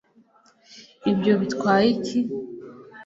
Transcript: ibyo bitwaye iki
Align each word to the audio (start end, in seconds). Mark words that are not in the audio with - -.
ibyo 1.11 1.33
bitwaye 1.39 1.87
iki 1.95 2.19